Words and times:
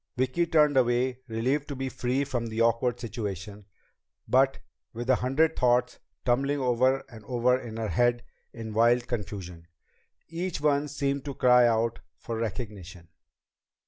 Vicki 0.17 0.47
turned 0.47 0.77
away, 0.77 1.19
relieved 1.27 1.67
to 1.67 1.75
be 1.75 1.87
free 1.87 2.23
of 2.23 2.49
the 2.49 2.59
awkward 2.59 2.99
situation, 2.99 3.67
but 4.27 4.57
with 4.93 5.07
a 5.11 5.17
hundred 5.17 5.55
thoughts 5.55 5.99
tumbling 6.25 6.59
over 6.59 7.03
and 7.07 7.23
over 7.25 7.55
in 7.55 7.77
her 7.77 7.89
head 7.89 8.23
in 8.51 8.73
wild 8.73 9.05
confusion, 9.07 9.67
each 10.27 10.59
one 10.59 10.87
seeming 10.87 11.21
to 11.21 11.35
cry 11.35 11.67
out 11.67 11.99
for 12.17 12.35
recognition. 12.37 13.09